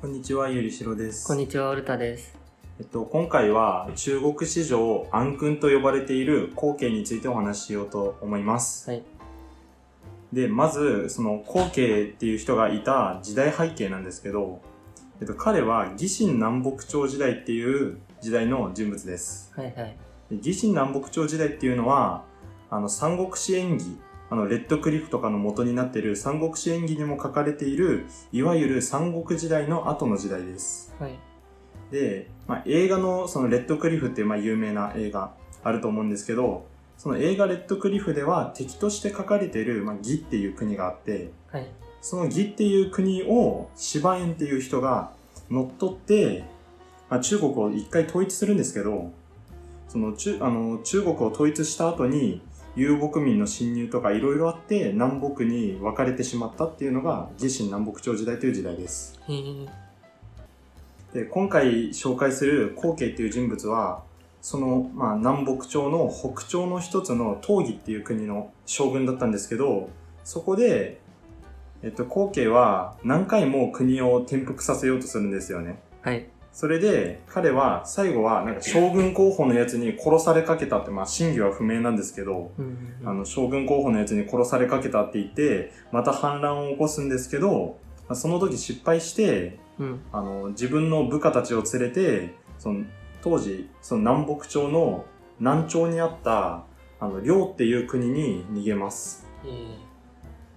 [0.00, 1.26] こんにちは、ゆりしろです。
[1.26, 2.38] こんにちは、オルタです。
[2.78, 8.88] えっと、今回は中国史上暗君と呼ばれている皇家についてお話ししようと思います。
[8.88, 9.02] はい。
[10.32, 14.60] で、まず、その皇家っていう人がいた時代背景なんですけど、
[15.20, 19.52] えっと、彼は義神南北朝時代っていう時代の人物です。
[19.56, 19.96] はいはい。
[20.30, 22.22] で義神南北朝時代っていうのは、
[22.70, 23.98] あの、三国志演義、
[24.30, 30.94] あの、レッドクリフとかの元になっている三国志演義にも書かれている、いわゆる三国時代の後の時代です。
[30.98, 31.18] はい。
[31.90, 36.66] で、まあ、映画のそのレッドクリフっていうまあ有名な映画あると思うんですけど、
[36.98, 41.66] その映画レッドクリフでは敵として書かれている、まあ、義っていう国があって、はい。
[42.00, 45.12] その義っていう国を芝園っていう人が
[45.50, 46.44] 乗っ取って、
[47.08, 49.10] まあ、中国を一回統一するんですけど、
[49.88, 52.42] その中あの中国を統一した後に
[52.78, 59.18] 遊牧民の侵入とかいろいろあって南北に分かれてしまったっていうのが義神南北朝時代という時代です。
[61.12, 64.04] で今回紹介する皇家っていう人物は
[64.40, 69.90] その、まあ、南北朝の北朝の一つの東義っていう国の将軍だったんですけど
[70.22, 71.00] そこで、
[71.82, 76.28] えっと、皇家は何回も国を転覆させようとするんですよねはい。
[76.58, 90.00] それで彼は最後はなんか将軍候補のやつに殺されかけたってまあ真偽は不明なんですけどうんうんうんあの将軍候補のやつに殺されかけたって言ってまた反乱を起こすんですけどまあその時失敗してうん。
[90.12, 92.84] あの、自分の部下たちを連れて、その、
[93.22, 95.04] 当時、その南北朝の
[95.38, 96.64] 南朝にあった、
[97.00, 99.26] あの、遼っていう国に逃げます。
[99.44, 99.88] えー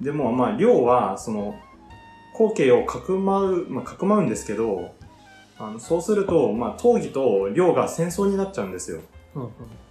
[0.02, 1.54] でも、まあ、遼は、その、
[2.34, 4.96] 皇家をかくまう、まあ、かくまうんですけど、
[5.62, 9.02] あの、そうすると、まあ、東義と遼が戦争になっちゃうんですよ。
[9.36, 9.50] うんうん。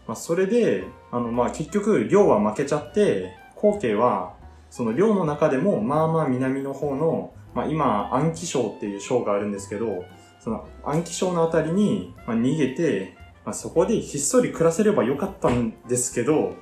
[0.08, 4.34] まあ、それで、あの、まあ、結局、遼は負けちゃって、皇家は、
[4.68, 10.04] その遼の中でも、まあまあ南の方の、まあ、今、安徽省っていう省があるんですけど、
[10.40, 16.54] その安徽省のあたりに、まあ、逃げて、まあ、そこでひっそり暮らせればよかったんですけど、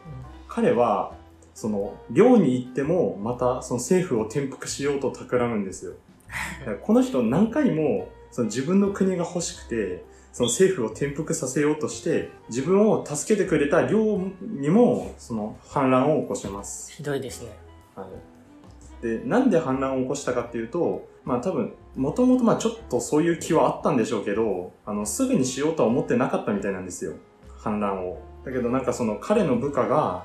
[0.49, 1.15] 彼は、
[1.55, 5.95] その、寮に行っても、また、その政府を転覆しようと企むんですよ。
[6.83, 16.93] この人何回も、その自分の国が欲しくて、その政府を転覆させようとして、自分を助けてくれた寮にも、その反乱を起こします。
[16.93, 17.57] ひどいですね。
[17.95, 19.03] はい。
[19.03, 27.15] で、なんで反乱を起こしたかっていうと、まあ多分、もともとまあちょっとそういう気はあったんでしょうけど、あの、すぐにしようとは思ってなかったみたいなんですよ。
[27.59, 28.19] 反乱を。
[28.45, 30.25] だけどなんかその彼の部下が、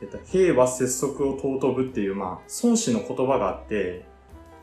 [0.00, 4.04] えっと、平和節足を尊ぶっていう、まあ、孫子の言葉があって、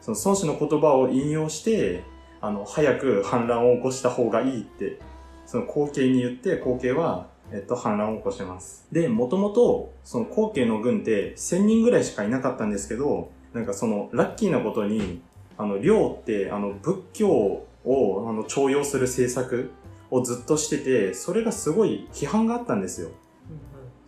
[0.01, 2.03] その孫子の言葉を引用して、
[2.41, 5.00] あの、早く反乱を起こした方がいいって、
[5.46, 8.88] その後継に言って、後継は、えっと、反乱を起こします。
[8.91, 15.22] で、もともと、その後継の軍って1000人ぐらいしかいなかったんですけど、なんかその、ラッキーなことに、
[15.57, 19.72] あの、寮って、あの、仏教を、あの、徴用する政策
[20.09, 23.09] をずっとしてて、それがすごい批判があったんですよ。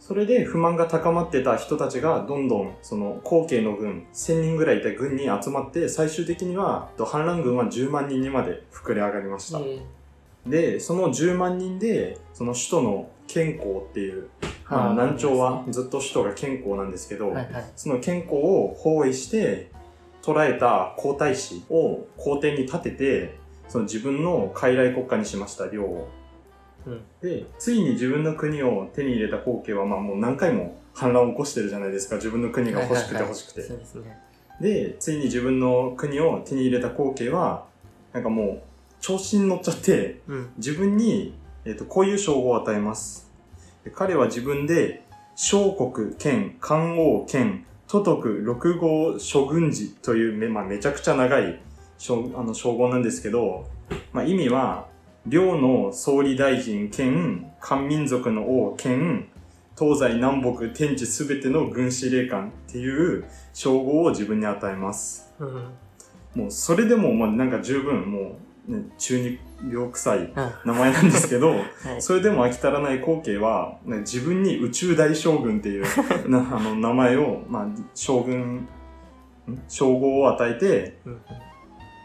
[0.06, 9.60] それで不満が高まってた人たちがどんどんその後継の軍1000人ぐらいいた軍に集まって最終的にはと反乱軍は10万人にまで膨れ上がりました。
[9.60, 9.82] え
[10.46, 17.72] で、その10万人でその首都の健康っていう、ーまあ、南朝はずっと首都が健康なんですけど、はいはい。
[17.78, 19.72] その健康を包囲して
[20.22, 23.38] 捕らえた皇太子を皇帝に立てて
[23.70, 26.10] その自分の傀儡国家にしました領を。
[26.86, 27.02] うん。
[27.22, 32.16] で、ついに自分の国を手に入れた皇家は、まあもう何回も反乱を起こしてるじゃないですか。
[32.16, 33.70] 自分の国が欲しくて欲しくて。
[34.62, 37.66] でついに自分の国を手に入れた皇家は、
[38.12, 38.62] なんかもう、
[39.02, 40.50] 調子に乗っちゃって、うん。
[40.58, 41.34] 自分に、
[41.66, 43.32] えっ、と、こういう称号を与えます。
[43.84, 45.04] で彼は自分で、
[45.36, 51.60] 小国兼漢王兼都督六号諸軍事というめ,、まあ、めちゃくちゃ長い
[51.98, 53.68] 称あの称号なんですけど、
[54.12, 54.88] まあ、意味は、
[55.26, 59.28] 両の総理大臣兼漢民族の王兼
[59.80, 65.34] 東西南北天地すべての軍司令官っていう称号を自分に与えます。
[65.40, 65.72] うん。
[66.36, 68.38] もうそれでもまあなんか十分も
[68.68, 69.40] う、ね、中二
[69.72, 72.02] 病臭いあ、名前なんですけど、 はい。
[72.02, 75.86] それでも飽き足らない後継は、ね自分に宇宙大将軍っていう
[76.30, 78.68] なあの名前を、まあ、将軍、ん？
[79.68, 81.20] 称号を与えて、うんうん。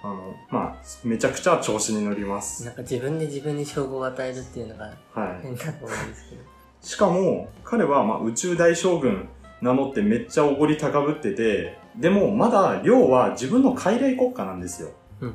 [0.02, 2.64] あの、まあ、めちゃくちゃ調子に乗ります。
[2.64, 5.42] なんか自分で自分に称号を与えるっていうのがはい。
[5.42, 6.42] 変だと思うんですけど。
[6.80, 9.28] しかも、彼は、まあ、宇宙大将軍
[9.60, 14.90] 名乗ってめっちゃおごり高ぶってて、でも、まだ、領は自分の傀儡国家なんですよ。
[15.20, 15.34] うんうん。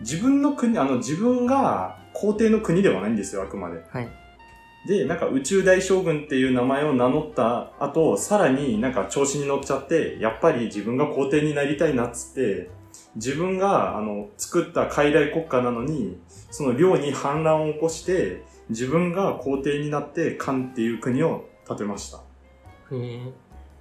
[0.00, 3.80] 自分の国、あの、自分が皇帝の国ではないんですよ、あくまで。
[3.90, 4.08] はい。
[4.86, 12.70] で、なんか宇宙大将軍っていう名前を名乗った後、さらになんか調子に乗っちゃって、やっぱり自分が皇帝になりたいなっつって、
[13.16, 16.18] 自分が、あの、作った傀儡国家なのに、
[16.50, 22.20] その領に反乱を起こして、自分が皇帝になって、漢っていう国を建てました。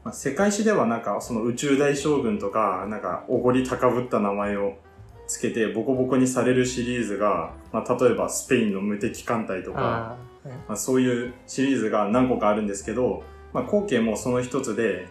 [0.03, 4.73] まあ、世界史ではなんか、その宇宙大将軍とか、なんか、おごり高ぶった名前を
[5.27, 10.17] つけて、ボコボコにされるシリーズが、まあ、例えばスペインの無敵艦隊とか、
[10.67, 13.23] まあ、そういうシリーズが何個かあるんですけど、
[13.53, 15.07] まあ、後継もその一つで、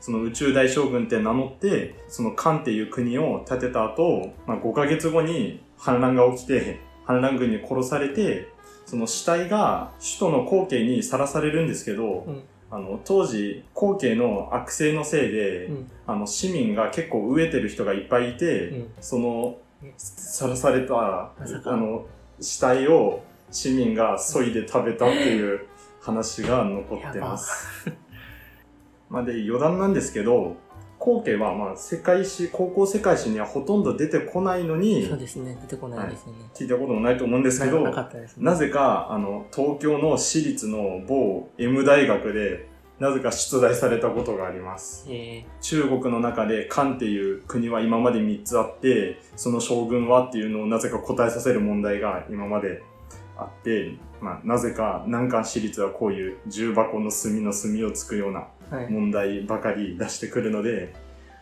[0.00, 8.48] その宇宙大将軍って名乗って、その漢っていう国を建てた後、まあ、5ヶ月後に反乱が起きて、反乱軍に殺されて、
[8.86, 12.42] その死体が首都の後継にさらされるんですけど、うん
[12.72, 15.90] あの、当時、後継の悪性のせいで、うん。
[16.06, 18.90] あの、市民が結構飢えてる人がいっぱいいて、うん。
[19.00, 21.32] そのえ、さらされた、
[21.64, 22.06] あの、
[22.40, 25.66] 死体を市民が削いで食べたっていう
[26.00, 27.90] 話が残ってます。
[29.10, 30.56] まあで、余談なんですけど、
[31.00, 35.58] 後継はまあ世界史、高校世界史にはほとんど出てこないのに、そうですね。
[35.62, 36.50] 出てこないですよね。
[36.54, 38.44] 聞いたこともないと思うんですけど、ななかったですね。
[38.44, 42.68] なぜか、あの、東京の私立の某 M 大学で、
[43.00, 45.08] なぜか出題されたことがあります。
[45.62, 52.82] 中国の中で漢っていう国は今まで3つあって、その将軍はっていうのをなぜか答えさせる問題が今まで
[53.38, 58.50] あって、まあ、なぜか南漢私立はこういう重箱の隅の隅をつくようなはい。
[58.70, 60.94] 問題ばかり出してくるので、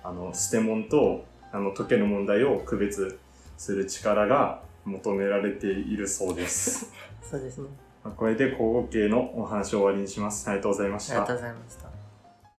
[0.02, 3.18] あの、捨て問と、あの、解ける問題を区別
[3.56, 6.92] する力が求められているそうです。
[7.22, 7.68] そうですね。
[8.04, 10.48] まあこれで高校系のお話を終わりにします。
[10.48, 11.36] ありがとうございましたありがとう。
[11.36, 11.87] ございました。